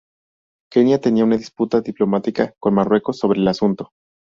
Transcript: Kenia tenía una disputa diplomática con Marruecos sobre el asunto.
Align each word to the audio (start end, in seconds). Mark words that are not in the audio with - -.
Kenia 0.71 0.99
tenía 0.99 1.25
una 1.25 1.37
disputa 1.37 1.79
diplomática 1.79 2.55
con 2.59 2.73
Marruecos 2.73 3.19
sobre 3.19 3.39
el 3.39 3.47
asunto. 3.47 3.91